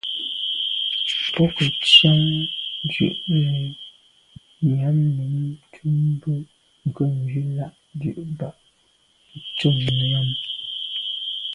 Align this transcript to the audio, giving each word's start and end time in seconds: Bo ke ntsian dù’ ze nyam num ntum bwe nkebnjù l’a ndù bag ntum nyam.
Bo 1.33 1.43
ke 1.55 1.65
ntsian 1.75 2.21
dù’ 2.91 3.07
ze 3.29 3.45
nyam 4.75 4.97
num 5.15 5.35
ntum 5.65 5.97
bwe 6.21 6.31
nkebnjù 6.87 7.41
l’a 7.57 7.67
ndù 7.93 8.09
bag 8.37 8.55
ntum 9.39 9.77
nyam. 10.01 10.29